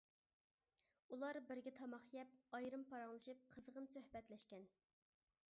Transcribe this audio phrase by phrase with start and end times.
[1.15, 4.69] ئۇلار بىرگە تاماق يەپ، ئايرىم پاراڭلىشىپ، قىزغىن سۆھبەتلەشكەن.